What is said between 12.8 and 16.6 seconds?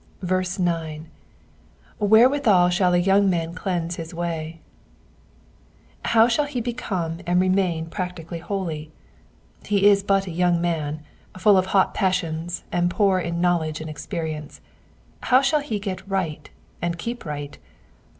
poor in knowledge and experience; how shall he get right,